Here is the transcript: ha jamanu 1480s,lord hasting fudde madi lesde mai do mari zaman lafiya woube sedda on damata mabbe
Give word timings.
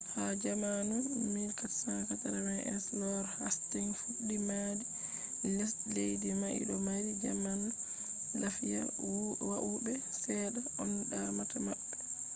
ha 0.13 0.25
jamanu 0.43 0.95
1480s,lord 1.33 3.29
hasting 3.39 3.89
fudde 4.01 4.35
madi 4.49 4.85
lesde 5.57 6.31
mai 6.41 6.57
do 6.69 6.75
mari 6.87 7.11
zaman 7.25 7.59
lafiya 8.41 8.81
woube 9.49 9.93
sedda 10.21 10.59
on 10.81 10.91
damata 11.11 11.57
mabbe 11.65 11.89